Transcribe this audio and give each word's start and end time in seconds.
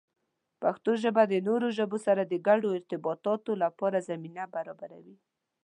پښتو 0.61 0.91
ژبه 1.03 1.23
د 1.27 1.33
نورو 1.47 1.67
ژبو 1.77 1.97
سره 2.05 2.21
د 2.25 2.33
ګډو 2.47 2.69
ارتباطاتو 2.77 3.51
لپاره 3.63 4.05
زمینه 4.09 4.43
برابروي. 4.55 5.17